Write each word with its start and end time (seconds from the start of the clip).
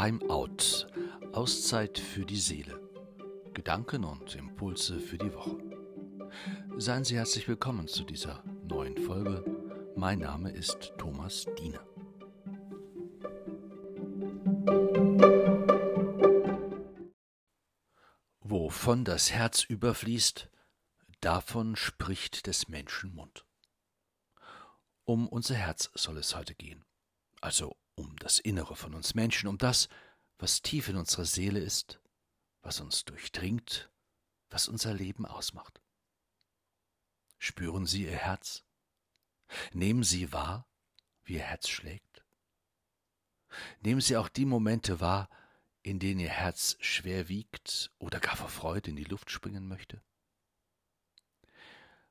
Time 0.00 0.20
Out. 0.30 0.86
Auszeit 1.32 1.98
für 1.98 2.24
die 2.24 2.38
Seele. 2.38 2.80
Gedanken 3.52 4.04
und 4.04 4.36
Impulse 4.36 5.00
für 5.00 5.18
die 5.18 5.34
Woche. 5.34 5.58
Seien 6.76 7.02
Sie 7.02 7.16
herzlich 7.16 7.48
willkommen 7.48 7.88
zu 7.88 8.04
dieser 8.04 8.44
neuen 8.62 8.96
Folge. 8.96 9.44
Mein 9.96 10.20
Name 10.20 10.52
ist 10.52 10.92
Thomas 10.98 11.46
Diener. 11.58 11.84
Wovon 18.38 19.04
das 19.04 19.32
Herz 19.32 19.64
überfließt, 19.64 20.48
davon 21.22 21.74
spricht 21.74 22.46
des 22.46 22.68
Menschen 22.68 23.16
Mund. 23.16 23.44
Um 25.02 25.26
unser 25.26 25.56
Herz 25.56 25.90
soll 25.94 26.18
es 26.18 26.36
heute 26.36 26.54
gehen, 26.54 26.84
also 27.40 27.74
um 27.98 28.16
das 28.16 28.38
Innere 28.38 28.76
von 28.76 28.94
uns 28.94 29.14
Menschen, 29.14 29.48
um 29.48 29.58
das, 29.58 29.88
was 30.38 30.62
tief 30.62 30.88
in 30.88 30.96
unserer 30.96 31.24
Seele 31.24 31.58
ist, 31.58 32.00
was 32.62 32.80
uns 32.80 33.04
durchdringt, 33.04 33.90
was 34.50 34.68
unser 34.68 34.94
Leben 34.94 35.26
ausmacht. 35.26 35.82
Spüren 37.38 37.86
Sie 37.86 38.04
Ihr 38.04 38.16
Herz? 38.16 38.64
Nehmen 39.72 40.04
Sie 40.04 40.32
wahr, 40.32 40.68
wie 41.24 41.34
Ihr 41.34 41.42
Herz 41.42 41.68
schlägt? 41.68 42.24
Nehmen 43.80 44.00
Sie 44.00 44.16
auch 44.16 44.28
die 44.28 44.46
Momente 44.46 45.00
wahr, 45.00 45.28
in 45.82 45.98
denen 45.98 46.20
Ihr 46.20 46.30
Herz 46.30 46.76
schwer 46.80 47.28
wiegt 47.28 47.90
oder 47.98 48.20
gar 48.20 48.36
vor 48.36 48.48
Freude 48.48 48.90
in 48.90 48.96
die 48.96 49.04
Luft 49.04 49.30
springen 49.30 49.66
möchte? 49.66 50.02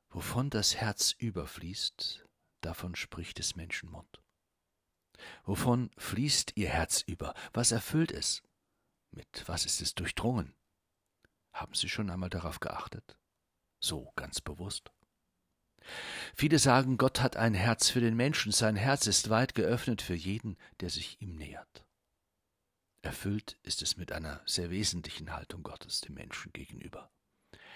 Wovon 0.10 0.50
das 0.50 0.76
Herz 0.76 1.14
überfließt, 1.18 2.26
davon 2.62 2.96
spricht 2.96 3.40
des 3.40 3.56
Menschen 3.56 3.90
Mund. 3.90 4.22
Wovon 5.46 5.90
fließt 5.98 6.54
ihr 6.56 6.70
Herz 6.70 7.02
über? 7.02 7.34
Was 7.54 7.72
erfüllt 7.72 8.12
es? 8.12 8.44
Mit 9.12 9.44
was 9.48 9.66
ist 9.66 9.82
es 9.82 9.96
durchdrungen? 9.96 10.54
Haben 11.54 11.74
Sie 11.74 11.90
schon 11.90 12.10
einmal 12.10 12.30
darauf 12.30 12.60
geachtet? 12.60 13.18
So 13.80 14.12
ganz 14.16 14.42
bewusst. 14.42 14.92
Viele 16.36 16.60
sagen, 16.60 16.98
Gott 16.98 17.22
hat 17.22 17.38
ein 17.38 17.54
Herz 17.54 17.90
für 17.90 18.02
den 18.02 18.16
Menschen, 18.16 18.52
sein 18.52 18.76
Herz 18.76 19.08
ist 19.08 19.30
weit 19.30 19.56
geöffnet 19.56 20.02
für 20.02 20.16
jeden, 20.16 20.58
der 20.82 20.90
sich 20.90 21.22
ihm 21.22 21.36
nähert. 21.36 21.86
Erfüllt 23.02 23.58
ist 23.64 23.82
es 23.82 23.96
mit 23.96 24.12
einer 24.12 24.42
sehr 24.46 24.70
wesentlichen 24.70 25.34
Haltung 25.34 25.64
Gottes 25.64 26.02
dem 26.02 26.16
Menschen 26.16 26.52
gegenüber. 26.52 27.10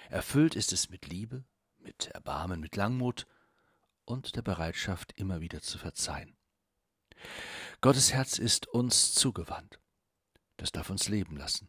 Erfüllt 0.10 0.56
ist 0.56 0.74
es 0.74 0.90
mit 0.90 1.08
Liebe, 1.08 1.46
mit 1.78 2.08
Erbarmen, 2.08 2.60
mit 2.60 2.76
Langmut 2.76 3.28
und 4.04 4.36
der 4.36 4.42
Bereitschaft, 4.42 5.14
immer 5.16 5.40
wieder 5.40 5.62
zu 5.62 5.78
verzeihen. 5.78 6.36
Gottes 7.82 8.14
Herz 8.14 8.38
ist 8.38 8.68
uns 8.68 9.14
zugewandt. 9.14 9.80
Das 10.58 10.72
darf 10.72 10.90
uns 10.90 11.08
leben 11.10 11.38
lassen. 11.38 11.68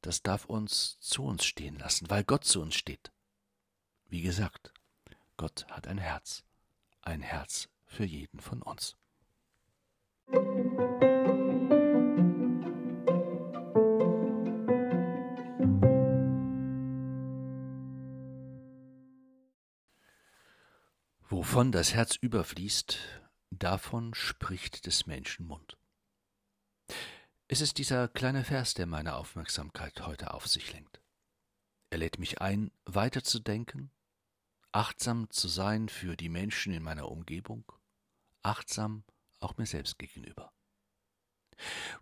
Das 0.00 0.22
darf 0.22 0.44
uns 0.44 0.98
zu 1.00 1.24
uns 1.24 1.44
stehen 1.44 1.78
lassen, 1.78 2.10
weil 2.10 2.24
Gott 2.24 2.44
zu 2.44 2.60
uns 2.60 2.74
steht. 2.74 3.12
Wie 4.08 4.22
gesagt, 4.22 4.72
Gott 5.36 5.66
hat 5.70 5.86
ein 5.86 5.98
Herz, 5.98 6.44
ein 7.00 7.22
Herz 7.22 7.68
für 7.86 8.04
jeden 8.04 8.40
von 8.40 8.62
uns. 8.62 8.96
Wovon 21.28 21.72
das 21.72 21.94
Herz 21.94 22.16
überfließt, 22.16 23.21
davon 23.62 24.12
spricht 24.12 24.86
des 24.86 25.06
Menschen 25.06 25.46
Mund. 25.46 25.76
Es 27.46 27.60
ist 27.60 27.78
dieser 27.78 28.08
kleine 28.08 28.44
Vers, 28.44 28.74
der 28.74 28.86
meine 28.86 29.14
Aufmerksamkeit 29.14 30.04
heute 30.04 30.34
auf 30.34 30.48
sich 30.48 30.72
lenkt. 30.72 31.00
Er 31.90 31.98
lädt 31.98 32.18
mich 32.18 32.40
ein, 32.40 32.72
weiterzudenken, 32.86 33.92
achtsam 34.72 35.30
zu 35.30 35.46
sein 35.46 35.88
für 35.88 36.16
die 36.16 36.28
Menschen 36.28 36.72
in 36.72 36.82
meiner 36.82 37.08
Umgebung, 37.08 37.70
achtsam 38.42 39.04
auch 39.38 39.56
mir 39.58 39.66
selbst 39.66 39.96
gegenüber. 39.98 40.52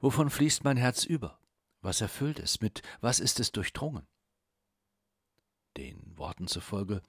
Wovon 0.00 0.30
fließt 0.30 0.64
mein 0.64 0.78
Herz 0.78 1.04
über? 1.04 1.40
Was 1.82 2.00
erfüllt 2.00 2.38
es? 2.38 2.62
Mit 2.62 2.80
was 3.00 3.20
ist 3.20 3.38
es 3.38 3.52
durchdrungen? 3.52 4.06
Den 5.76 6.16
Worten 6.16 6.46
zufolge 6.46 7.02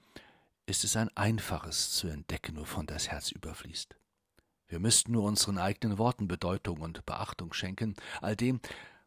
ist 0.66 0.84
es 0.84 0.96
ein 0.96 1.14
einfaches 1.16 1.92
zu 1.92 2.08
entdecken, 2.08 2.58
wovon 2.58 2.86
das 2.86 3.08
Herz 3.08 3.30
überfließt. 3.30 3.96
Wir 4.72 4.80
müssten 4.80 5.12
nur 5.12 5.24
unseren 5.24 5.58
eigenen 5.58 5.98
Worten 5.98 6.28
Bedeutung 6.28 6.80
und 6.80 7.04
Beachtung 7.04 7.52
schenken, 7.52 7.94
all 8.22 8.36
dem, 8.36 8.58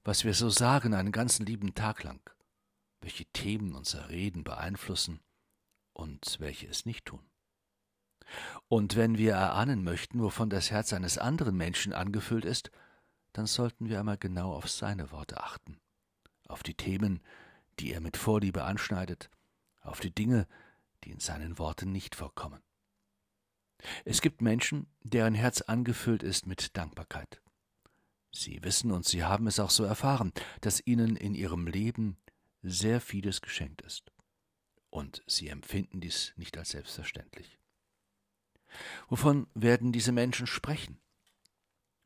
was 0.03 0.23
wir 0.23 0.35
so 0.35 0.51
sagen 0.51 0.93
einen 0.93 1.11
ganzen 1.11 1.43
lieben 1.43 1.73
Tag 1.73 2.03
lang, 2.03 2.19
welche 3.01 3.25
Themen 3.25 3.73
unser 3.73 4.09
Reden 4.09 4.43
beeinflussen 4.43 5.21
und 5.93 6.39
welche 6.39 6.67
es 6.67 6.85
nicht 6.85 7.05
tun. 7.05 7.25
Und 8.67 8.95
wenn 8.95 9.17
wir 9.17 9.33
erahnen 9.33 9.83
möchten, 9.83 10.21
wovon 10.21 10.51
das 10.51 10.69
Herz 10.69 10.93
eines 10.93 11.17
anderen 11.17 11.57
Menschen 11.57 11.93
angefüllt 11.93 12.45
ist, 12.45 12.69
dann 13.33 13.47
sollten 13.47 13.89
wir 13.89 13.99
einmal 13.99 14.19
genau 14.19 14.53
auf 14.53 14.69
seine 14.69 15.09
Worte 15.09 15.41
achten, 15.41 15.79
auf 16.47 16.61
die 16.61 16.75
Themen, 16.75 17.23
die 17.79 17.91
er 17.91 18.01
mit 18.01 18.17
Vorliebe 18.17 18.65
anschneidet, 18.65 19.31
auf 19.81 19.99
die 19.99 20.13
Dinge, 20.13 20.45
die 21.03 21.09
in 21.09 21.19
seinen 21.19 21.57
Worten 21.57 21.91
nicht 21.91 22.13
vorkommen. 22.13 22.61
Es 24.03 24.21
gibt 24.21 24.41
Menschen, 24.41 24.87
deren 25.01 25.35
Herz 25.35 25.61
angefüllt 25.61 26.23
ist 26.23 26.47
mit 26.47 26.75
Dankbarkeit. 26.77 27.41
Sie 28.31 28.61
wissen 28.63 28.91
und 28.91 29.05
sie 29.05 29.23
haben 29.23 29.47
es 29.47 29.59
auch 29.59 29.69
so 29.69 29.83
erfahren, 29.83 30.33
dass 30.61 30.85
ihnen 30.85 31.15
in 31.15 31.35
ihrem 31.35 31.67
Leben 31.67 32.17
sehr 32.61 32.99
vieles 32.99 33.41
geschenkt 33.41 33.81
ist. 33.81 34.11
Und 34.89 35.23
sie 35.27 35.47
empfinden 35.47 36.01
dies 36.01 36.33
nicht 36.35 36.57
als 36.57 36.69
selbstverständlich. 36.71 37.59
Wovon 39.07 39.47
werden 39.53 39.91
diese 39.91 40.11
Menschen 40.11 40.47
sprechen? 40.47 40.99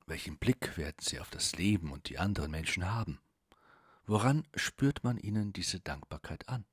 Welchen 0.05 0.37
Blick 0.37 0.77
werden 0.77 0.97
sie 0.99 1.19
auf 1.19 1.29
das 1.29 1.55
Leben 1.55 1.91
und 1.91 2.09
die 2.09 2.19
anderen 2.19 2.51
Menschen 2.51 2.91
haben? 2.91 3.19
Woran 4.05 4.47
spürt 4.55 5.03
man 5.03 5.17
ihnen 5.17 5.53
diese 5.53 5.79
Dankbarkeit 5.79 6.49
an? 6.49 6.65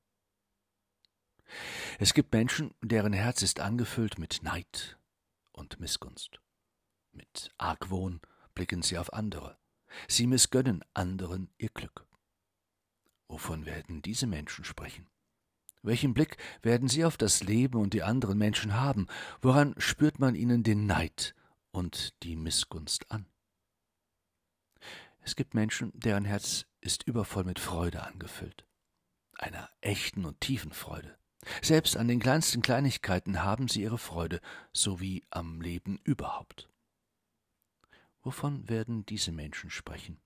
Es 1.99 2.13
gibt 2.13 2.33
Menschen, 2.33 2.73
deren 2.81 3.13
Herz 3.13 3.41
ist 3.41 3.59
angefüllt 3.59 4.17
mit 4.17 4.43
Neid 4.43 4.97
und 5.51 5.79
Missgunst. 5.79 6.39
Mit 7.11 7.51
Argwohn 7.57 8.21
blicken 8.53 8.81
sie 8.81 8.97
auf 8.97 9.13
andere. 9.13 9.57
Sie 10.07 10.27
missgönnen 10.27 10.83
anderen 10.93 11.49
ihr 11.57 11.69
Glück. 11.69 12.05
Wovon 13.27 13.65
werden 13.65 14.01
diese 14.01 14.27
Menschen 14.27 14.63
sprechen? 14.63 15.07
Welchen 15.83 16.13
Blick 16.13 16.37
werden 16.61 16.87
sie 16.87 17.05
auf 17.05 17.17
das 17.17 17.43
Leben 17.43 17.79
und 17.79 17.93
die 17.93 18.03
anderen 18.03 18.37
Menschen 18.37 18.73
haben? 18.73 19.07
Woran 19.41 19.73
spürt 19.77 20.19
man 20.19 20.35
ihnen 20.35 20.63
den 20.63 20.85
Neid 20.85 21.35
und 21.71 22.21
die 22.23 22.35
Missgunst 22.35 23.11
an? 23.11 23.25
Es 25.21 25.35
gibt 25.35 25.53
Menschen, 25.53 25.91
deren 25.93 26.25
Herz 26.25 26.65
ist 26.79 27.03
übervoll 27.03 27.43
mit 27.43 27.59
Freude 27.59 28.03
angefüllt, 28.03 28.65
einer 29.37 29.69
echten 29.81 30.25
und 30.25 30.39
tiefen 30.39 30.71
Freude. 30.71 31.17
Selbst 31.61 31.97
an 31.97 32.07
den 32.07 32.19
kleinsten 32.19 32.61
Kleinigkeiten 32.61 33.43
haben 33.43 33.67
sie 33.67 33.81
ihre 33.81 33.97
Freude, 33.97 34.41
sowie 34.73 35.23
am 35.29 35.61
Leben 35.61 35.99
überhaupt. 36.03 36.69
Wovon 38.21 38.67
werden 38.67 39.05
diese 39.05 39.31
Menschen 39.31 39.69
sprechen? 39.69 40.19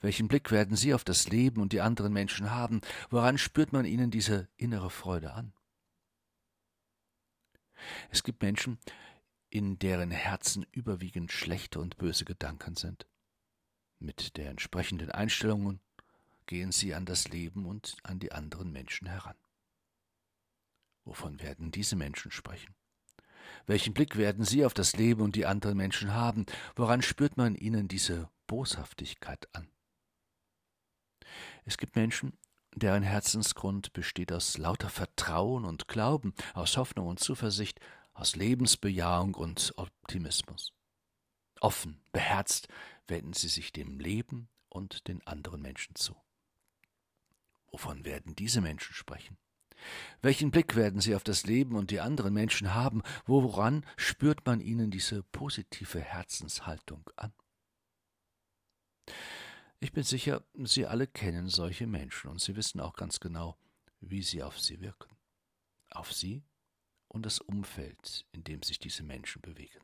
Welchen 0.00 0.28
Blick 0.28 0.50
werden 0.50 0.76
sie 0.76 0.94
auf 0.94 1.04
das 1.04 1.28
Leben 1.28 1.60
und 1.60 1.72
die 1.72 1.80
anderen 1.80 2.12
Menschen 2.12 2.50
haben? 2.50 2.80
Woran 3.10 3.38
spürt 3.38 3.72
man 3.72 3.84
ihnen 3.84 4.10
diese 4.10 4.48
innere 4.56 4.90
Freude 4.90 5.32
an? 5.32 5.52
Es 8.10 8.22
gibt 8.22 8.42
Menschen, 8.42 8.78
in 9.48 9.78
deren 9.78 10.10
Herzen 10.10 10.66
überwiegend 10.70 11.32
schlechte 11.32 11.80
und 11.80 11.98
böse 11.98 12.24
Gedanken 12.24 12.76
sind. 12.76 13.06
Mit 13.98 14.36
der 14.36 14.50
entsprechenden 14.50 15.10
Einstellungen 15.10 15.80
gehen 16.46 16.72
sie 16.72 16.94
an 16.94 17.04
das 17.04 17.28
Leben 17.28 17.66
und 17.66 17.96
an 18.02 18.18
die 18.18 18.32
anderen 18.32 18.72
Menschen 18.72 19.08
heran. 19.08 19.36
Wovon 21.04 21.40
werden 21.40 21.70
diese 21.70 21.96
Menschen 21.96 22.30
sprechen? 22.30 22.74
Welchen 23.66 23.94
Blick 23.94 24.16
werden 24.16 24.44
sie 24.44 24.64
auf 24.64 24.74
das 24.74 24.96
Leben 24.96 25.22
und 25.22 25.36
die 25.36 25.46
anderen 25.46 25.76
Menschen 25.76 26.14
haben? 26.14 26.46
Woran 26.76 27.02
spürt 27.02 27.36
man 27.36 27.54
ihnen 27.54 27.88
diese 27.88 28.30
Boshaftigkeit 28.46 29.48
an? 29.54 29.68
Es 31.64 31.78
gibt 31.78 31.96
Menschen, 31.96 32.36
deren 32.74 33.02
Herzensgrund 33.02 33.92
besteht 33.92 34.32
aus 34.32 34.58
lauter 34.58 34.90
Vertrauen 34.90 35.64
und 35.64 35.88
Glauben, 35.88 36.34
aus 36.54 36.76
Hoffnung 36.76 37.06
und 37.06 37.20
Zuversicht, 37.20 37.80
aus 38.12 38.36
Lebensbejahung 38.36 39.34
und 39.34 39.72
Optimismus. 39.76 40.72
Offen, 41.60 42.00
beherzt 42.12 42.68
wenden 43.06 43.32
sie 43.32 43.48
sich 43.48 43.72
dem 43.72 43.98
Leben 43.98 44.48
und 44.68 45.08
den 45.08 45.26
anderen 45.26 45.62
Menschen 45.62 45.94
zu. 45.94 46.16
Wovon 47.66 48.04
werden 48.04 48.34
diese 48.34 48.60
Menschen 48.60 48.94
sprechen? 48.94 49.36
Welchen 50.22 50.50
Blick 50.50 50.76
werden 50.76 51.00
sie 51.00 51.14
auf 51.14 51.24
das 51.24 51.44
Leben 51.44 51.76
und 51.76 51.90
die 51.90 52.00
anderen 52.00 52.34
Menschen 52.34 52.74
haben? 52.74 53.02
Woran 53.26 53.84
spürt 53.96 54.44
man 54.46 54.60
ihnen 54.60 54.90
diese 54.90 55.22
positive 55.22 56.00
Herzenshaltung 56.00 57.08
an? 57.16 57.32
Ich 59.80 59.92
bin 59.92 60.04
sicher, 60.04 60.44
Sie 60.64 60.86
alle 60.86 61.06
kennen 61.06 61.48
solche 61.48 61.86
Menschen 61.86 62.30
und 62.30 62.40
Sie 62.40 62.54
wissen 62.54 62.80
auch 62.80 62.94
ganz 62.94 63.18
genau, 63.18 63.56
wie 64.00 64.22
sie 64.22 64.42
auf 64.42 64.60
Sie 64.60 64.80
wirken. 64.80 65.16
Auf 65.90 66.12
Sie 66.12 66.44
und 67.08 67.24
das 67.24 67.40
Umfeld, 67.40 68.26
in 68.32 68.44
dem 68.44 68.62
sich 68.62 68.78
diese 68.78 69.02
Menschen 69.02 69.40
bewegen. 69.40 69.80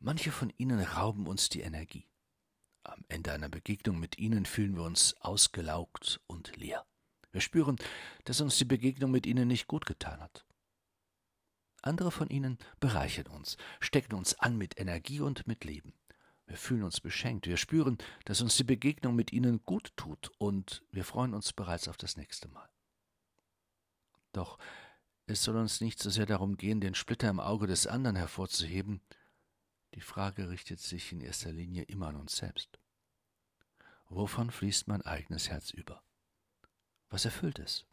Manche 0.00 0.32
von 0.32 0.52
ihnen 0.58 0.80
rauben 0.80 1.26
uns 1.26 1.48
die 1.48 1.60
Energie. 1.60 2.08
Am 2.82 3.04
Ende 3.08 3.32
einer 3.32 3.48
Begegnung 3.48 3.98
mit 3.98 4.18
ihnen 4.18 4.46
fühlen 4.46 4.76
wir 4.76 4.82
uns 4.82 5.14
ausgelaugt 5.20 6.20
und 6.26 6.56
leer. 6.56 6.86
Wir 7.32 7.40
spüren, 7.40 7.76
dass 8.24 8.40
uns 8.40 8.56
die 8.56 8.64
Begegnung 8.64 9.10
mit 9.10 9.26
ihnen 9.26 9.48
nicht 9.48 9.66
gut 9.66 9.86
getan 9.86 10.20
hat. 10.20 10.44
Andere 11.82 12.10
von 12.10 12.28
ihnen 12.28 12.58
bereichern 12.80 13.28
uns, 13.28 13.56
stecken 13.80 14.14
uns 14.14 14.38
an 14.38 14.56
mit 14.56 14.78
Energie 14.80 15.20
und 15.20 15.46
mit 15.46 15.64
Leben. 15.64 15.94
Wir 16.46 16.56
fühlen 16.56 16.84
uns 16.84 17.00
beschenkt, 17.00 17.46
wir 17.46 17.56
spüren, 17.56 17.98
dass 18.24 18.40
uns 18.40 18.56
die 18.56 18.64
Begegnung 18.64 19.14
mit 19.14 19.32
ihnen 19.32 19.64
gut 19.64 19.92
tut 19.96 20.30
und 20.38 20.84
wir 20.90 21.04
freuen 21.04 21.34
uns 21.34 21.52
bereits 21.52 21.88
auf 21.88 21.96
das 21.96 22.16
nächste 22.16 22.48
Mal. 22.48 22.68
Doch 24.32 24.58
es 25.26 25.42
soll 25.42 25.56
uns 25.56 25.80
nicht 25.80 25.98
so 25.98 26.08
sehr 26.08 26.26
darum 26.26 26.56
gehen, 26.56 26.80
den 26.80 26.94
Splitter 26.94 27.28
im 27.28 27.40
Auge 27.40 27.66
des 27.66 27.86
anderen 27.86 28.16
hervorzuheben, 28.16 29.00
die 29.94 30.00
Frage 30.00 30.50
richtet 30.50 30.78
sich 30.78 31.10
in 31.10 31.20
erster 31.20 31.52
Linie 31.52 31.82
immer 31.84 32.08
an 32.08 32.16
uns 32.16 32.36
selbst. 32.36 32.78
Wovon 34.08 34.50
fließt 34.50 34.86
mein 34.86 35.02
eigenes 35.02 35.48
Herz 35.48 35.70
über? 35.70 36.05
Was 37.10 37.24
erfüllt 37.24 37.58
es? 37.58 37.86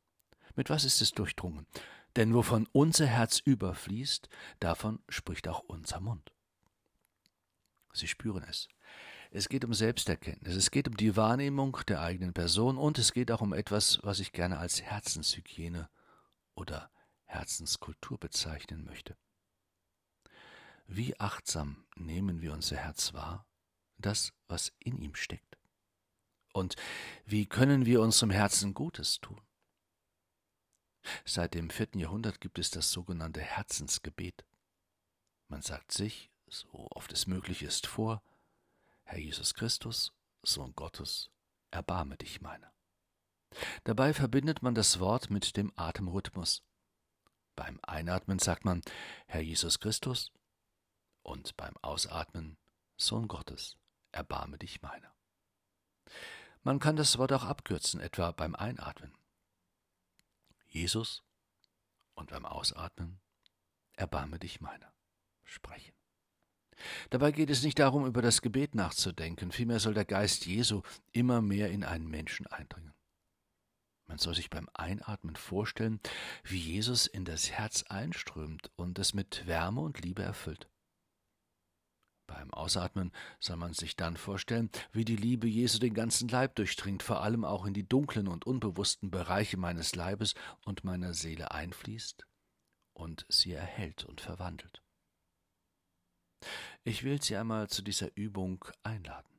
Mit 0.56 0.70
was 0.70 0.84
ist 0.84 1.02
es 1.02 1.12
durchdrungen? 1.12 1.68
Denn 2.16 2.34
wovon 2.34 2.68
unser 2.72 3.08
Herz 3.08 3.40
überfließt, 3.40 4.30
davon 4.60 5.00
spricht 5.10 5.48
auch 5.48 5.62
unser 5.62 6.00
Mund. 6.00 6.32
Sie 7.94 8.08
spüren 8.08 8.44
es. 8.44 8.68
Es 9.32 9.50
geht 9.50 9.66
um 9.66 9.74
Selbsterkenntnis, 9.74 10.56
es 10.56 10.70
geht 10.70 10.88
um 10.88 10.96
die 10.96 11.16
Wahrnehmung 11.16 11.78
der 11.88 12.02
eigenen 12.02 12.34
Person 12.34 12.78
und 12.78 13.00
es 13.00 13.14
geht 13.14 13.32
auch 13.32 13.42
um 13.42 13.54
etwas, 13.54 14.00
was 14.04 14.20
ich 14.20 14.32
gerne 14.32 14.60
als 14.60 14.84
Herzenshygiene 14.84 15.90
oder 16.54 16.92
Herzenskultur 17.26 18.20
bezeichnen 18.20 18.84
möchte. 18.84 19.18
Wie 20.86 21.20
achtsam 21.20 21.86
nehmen 21.96 22.42
wir 22.42 22.54
unser 22.54 22.78
Herz 22.78 23.14
wahr, 23.14 23.48
das, 23.98 24.34
was 24.48 24.72
in 24.78 25.00
ihm 25.00 25.16
steckt? 25.16 25.53
Und 26.54 26.76
wie 27.26 27.46
können 27.46 27.86
wir 27.86 28.02
unserem 28.02 28.30
Herzen 28.30 28.74
Gutes 28.74 29.20
tun? 29.20 29.42
Seit 31.26 31.54
dem 31.54 31.70
vierten 31.70 32.00
Jahrhundert 32.00 32.40
gibt 32.40 32.60
es 32.60 32.70
das 32.70 32.92
sogenannte 32.92 33.42
Herzensgebet. 33.42 34.46
Man 35.50 35.62
sagt 35.62 35.92
sich, 35.92 36.32
so 36.48 36.88
oft 36.92 37.12
es 37.12 37.28
möglich 37.28 37.64
ist, 37.64 37.88
vor, 37.88 38.24
Herr 39.04 39.20
Jesus 39.20 39.54
Christus, 39.54 40.14
Sohn 40.44 40.74
Gottes, 40.76 41.30
erbarme 41.72 42.16
dich 42.18 42.42
meiner. 42.42 42.72
Dabei 43.84 44.14
verbindet 44.14 44.62
man 44.62 44.76
das 44.76 45.00
Wort 45.00 45.30
mit 45.30 45.58
dem 45.58 45.74
Atemrhythmus. 45.76 46.64
Beim 47.56 47.80
Einatmen 47.84 48.40
sagt 48.40 48.66
man, 48.66 48.82
Herr 49.28 49.42
Jesus 49.42 49.80
Christus, 49.80 50.32
und 51.22 51.56
beim 51.58 51.76
Ausatmen, 51.82 52.58
Sohn 52.98 53.28
Gottes, 53.28 53.78
erbarme 54.12 54.58
dich 54.58 54.82
meiner. 54.82 55.13
Man 56.64 56.80
kann 56.80 56.96
das 56.96 57.18
Wort 57.18 57.34
auch 57.34 57.44
abkürzen, 57.44 58.00
etwa 58.00 58.32
beim 58.32 58.56
Einatmen. 58.56 59.14
Jesus 60.68 61.22
und 62.16 62.32
beim 62.32 62.46
Ausatmen, 62.46 63.20
erbarme 63.96 64.40
dich 64.40 64.62
meiner. 64.62 64.92
Sprechen. 65.44 65.94
Dabei 67.10 67.32
geht 67.32 67.50
es 67.50 67.64
nicht 67.64 67.80
darum, 67.80 68.06
über 68.06 68.22
das 68.22 68.42
Gebet 68.42 68.76
nachzudenken, 68.76 69.52
vielmehr 69.52 69.80
soll 69.80 69.94
der 69.94 70.06
Geist 70.06 70.46
Jesu 70.46 70.82
immer 71.12 71.42
mehr 71.42 71.70
in 71.70 71.84
einen 71.84 72.08
Menschen 72.08 72.48
eindringen. 72.48 72.94
Man 74.08 74.18
soll 74.18 74.36
sich 74.36 74.50
beim 74.50 74.70
Einatmen 74.74 75.36
vorstellen, 75.36 76.00
wie 76.44 76.60
Jesus 76.60 77.08
in 77.08 77.26
das 77.26 77.52
Herz 77.52 77.84
einströmt 77.84 78.72
und 78.76 79.00
es 79.00 79.14
mit 79.14 79.46
Wärme 79.48 79.82
und 79.82 80.02
Liebe 80.02 80.24
erfüllt. 80.24 80.70
Beim 82.34 82.52
Ausatmen 82.52 83.12
soll 83.40 83.58
man 83.58 83.74
sich 83.74 83.96
dann 83.96 84.18
vorstellen, 84.18 84.72
wie 84.92 85.06
die 85.06 85.16
Liebe 85.16 85.48
Jesu 85.48 85.78
den 85.78 85.94
ganzen 85.94 86.28
Leib 86.30 86.56
durchdringt, 86.56 87.04
vor 87.04 87.22
allem 87.22 87.46
auch 87.46 87.66
in 87.66 87.76
die 87.76 87.88
dunklen 87.88 88.28
und 88.28 88.48
unbewussten 88.48 89.12
Bereiche 89.12 89.58
meines 89.58 89.94
Leibes 89.94 90.34
und 90.66 90.84
meiner 90.84 91.14
Seele 91.14 91.52
einfließt 91.52 92.26
und 92.94 93.28
sie 93.30 93.54
erhält 93.54 94.04
und 94.06 94.20
verwandelt. 94.20 94.82
Ich 96.84 97.04
will 97.04 97.22
Sie 97.22 97.38
einmal 97.38 97.70
zu 97.70 97.84
dieser 97.84 98.10
Übung 98.18 98.66
einladen. 98.82 99.30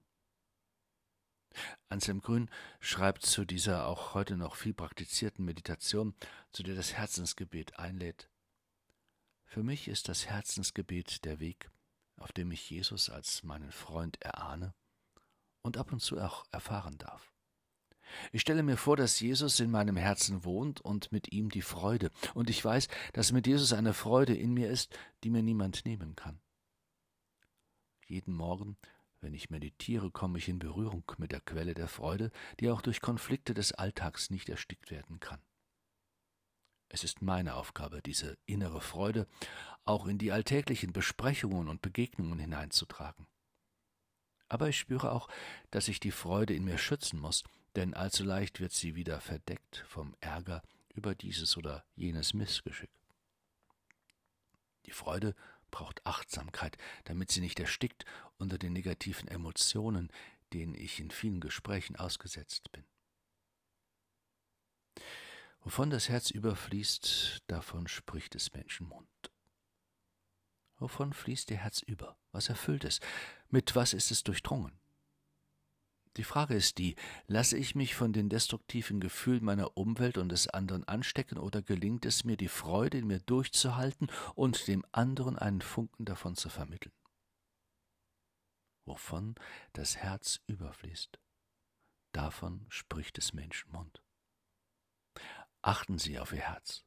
Anselm 1.88 2.20
Grün 2.20 2.48
schreibt 2.78 3.26
zu 3.26 3.44
dieser 3.44 3.88
auch 3.88 4.14
heute 4.14 4.36
noch 4.36 4.54
viel 4.54 4.72
praktizierten 4.72 5.44
Meditation, 5.44 6.14
zu 6.52 6.62
der 6.62 6.76
das 6.76 6.92
Herzensgebet 6.92 7.76
einlädt. 7.76 8.30
Für 9.46 9.64
mich 9.64 9.88
ist 9.88 10.08
das 10.08 10.26
Herzensgebet 10.26 11.24
der 11.24 11.40
Weg, 11.40 11.70
auf 12.16 12.32
dem 12.32 12.50
ich 12.52 12.70
Jesus 12.70 13.10
als 13.10 13.42
meinen 13.42 13.72
Freund 13.72 14.20
erahne 14.22 14.74
und 15.62 15.76
ab 15.76 15.92
und 15.92 16.00
zu 16.00 16.18
auch 16.18 16.44
erfahren 16.50 16.98
darf. 16.98 17.32
Ich 18.32 18.42
stelle 18.42 18.62
mir 18.62 18.76
vor, 18.76 18.96
dass 18.96 19.20
Jesus 19.20 19.58
in 19.60 19.70
meinem 19.70 19.96
Herzen 19.96 20.44
wohnt 20.44 20.80
und 20.80 21.10
mit 21.10 21.32
ihm 21.32 21.50
die 21.50 21.62
Freude, 21.62 22.10
und 22.34 22.50
ich 22.50 22.64
weiß, 22.64 22.88
dass 23.12 23.32
mit 23.32 23.46
Jesus 23.46 23.72
eine 23.72 23.94
Freude 23.94 24.34
in 24.34 24.52
mir 24.52 24.70
ist, 24.70 24.96
die 25.22 25.30
mir 25.30 25.42
niemand 25.42 25.84
nehmen 25.84 26.14
kann. 26.14 26.40
Jeden 28.06 28.34
Morgen, 28.34 28.76
wenn 29.20 29.34
ich 29.34 29.50
meditiere, 29.50 30.10
komme 30.10 30.38
ich 30.38 30.48
in 30.48 30.58
Berührung 30.58 31.10
mit 31.16 31.32
der 31.32 31.40
Quelle 31.40 31.74
der 31.74 31.88
Freude, 31.88 32.30
die 32.60 32.70
auch 32.70 32.82
durch 32.82 33.00
Konflikte 33.00 33.54
des 33.54 33.72
Alltags 33.72 34.30
nicht 34.30 34.48
erstickt 34.48 34.90
werden 34.90 35.18
kann. 35.18 35.40
Es 36.94 37.02
ist 37.02 37.22
meine 37.22 37.56
Aufgabe, 37.56 38.00
diese 38.02 38.38
innere 38.46 38.80
Freude 38.80 39.26
auch 39.84 40.06
in 40.06 40.16
die 40.16 40.30
alltäglichen 40.30 40.92
Besprechungen 40.92 41.68
und 41.68 41.82
Begegnungen 41.82 42.38
hineinzutragen. 42.38 43.26
Aber 44.48 44.68
ich 44.68 44.78
spüre 44.78 45.10
auch, 45.10 45.28
dass 45.72 45.88
ich 45.88 45.98
die 45.98 46.12
Freude 46.12 46.54
in 46.54 46.62
mir 46.62 46.78
schützen 46.78 47.18
muss, 47.18 47.42
denn 47.74 47.94
allzu 47.94 48.22
leicht 48.22 48.60
wird 48.60 48.70
sie 48.70 48.94
wieder 48.94 49.20
verdeckt 49.20 49.84
vom 49.88 50.14
Ärger 50.20 50.62
über 50.94 51.16
dieses 51.16 51.56
oder 51.56 51.84
jenes 51.96 52.32
Missgeschick. 52.32 52.92
Die 54.86 54.92
Freude 54.92 55.34
braucht 55.72 56.06
Achtsamkeit, 56.06 56.78
damit 57.06 57.32
sie 57.32 57.40
nicht 57.40 57.58
erstickt 57.58 58.04
unter 58.38 58.56
den 58.56 58.72
negativen 58.72 59.26
Emotionen, 59.26 60.12
denen 60.52 60.76
ich 60.76 61.00
in 61.00 61.10
vielen 61.10 61.40
Gesprächen 61.40 61.96
ausgesetzt 61.96 62.70
bin. 62.70 62.84
Wovon 65.64 65.88
das 65.88 66.10
Herz 66.10 66.30
überfließt, 66.30 67.44
davon 67.46 67.88
spricht 67.88 68.34
des 68.34 68.52
Menschen 68.52 68.86
Mund. 68.86 69.08
Wovon 70.76 71.14
fließt 71.14 71.50
Ihr 71.50 71.56
Herz 71.56 71.80
über? 71.80 72.18
Was 72.32 72.50
erfüllt 72.50 72.84
es? 72.84 73.00
Mit 73.48 73.74
was 73.74 73.94
ist 73.94 74.10
es 74.10 74.22
durchdrungen? 74.22 74.78
Die 76.18 76.22
Frage 76.22 76.54
ist 76.54 76.76
die, 76.76 76.96
lasse 77.26 77.56
ich 77.56 77.74
mich 77.74 77.94
von 77.94 78.12
den 78.12 78.28
destruktiven 78.28 79.00
Gefühlen 79.00 79.42
meiner 79.42 79.74
Umwelt 79.76 80.18
und 80.18 80.28
des 80.28 80.48
anderen 80.48 80.86
anstecken 80.86 81.38
oder 81.38 81.62
gelingt 81.62 82.04
es 82.04 82.24
mir, 82.24 82.36
die 82.36 82.48
Freude 82.48 82.98
in 82.98 83.06
mir 83.06 83.20
durchzuhalten 83.20 84.08
und 84.34 84.68
dem 84.68 84.84
anderen 84.92 85.38
einen 85.38 85.62
Funken 85.62 86.04
davon 86.04 86.36
zu 86.36 86.50
vermitteln? 86.50 86.94
Wovon 88.84 89.34
das 89.72 89.96
Herz 89.96 90.40
überfließt, 90.46 91.18
davon 92.12 92.66
spricht 92.68 93.16
des 93.16 93.32
Menschen 93.32 93.72
Mund. 93.72 94.03
Achten 95.66 95.96
Sie 95.96 96.18
auf 96.18 96.30
Ihr 96.34 96.40
Herz. 96.40 96.84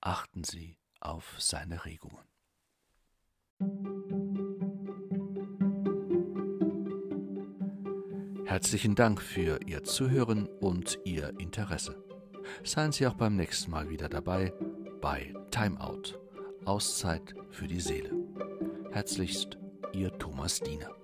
Achten 0.00 0.44
Sie 0.44 0.78
auf 1.00 1.34
seine 1.40 1.84
Regungen. 1.84 2.22
Herzlichen 8.46 8.94
Dank 8.94 9.20
für 9.20 9.58
Ihr 9.66 9.82
Zuhören 9.82 10.46
und 10.46 11.00
Ihr 11.04 11.30
Interesse. 11.40 12.00
Seien 12.62 12.92
Sie 12.92 13.08
auch 13.08 13.14
beim 13.14 13.34
nächsten 13.34 13.72
Mal 13.72 13.88
wieder 13.88 14.08
dabei 14.08 14.52
bei 15.00 15.34
Timeout, 15.50 16.16
Auszeit 16.66 17.34
für 17.50 17.66
die 17.66 17.80
Seele. 17.80 18.12
Herzlichst, 18.92 19.58
Ihr 19.92 20.16
Thomas 20.18 20.60
Diener. 20.60 20.94